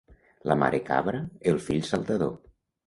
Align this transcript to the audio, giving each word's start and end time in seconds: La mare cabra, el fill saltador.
La 0.51 0.55
mare 0.61 0.79
cabra, 0.89 1.21
el 1.53 1.63
fill 1.69 1.87
saltador. 1.93 2.37